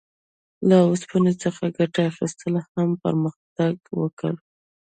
له 0.67 0.77
اوسپنې 0.89 1.33
څخه 1.43 1.63
ګټې 1.77 2.01
اخیستنې 2.11 2.61
هم 2.73 2.89
پرمختګ 3.03 3.75
وکړ. 4.01 4.33